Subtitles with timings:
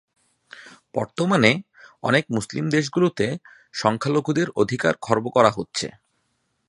[0.95, 1.51] বর্তমানে,
[2.03, 3.25] অনেক মুসলিম দেশগুলোতে
[3.73, 5.87] সংখ্যালঘুদের অধিকার খর্ব করা হচ্ছে।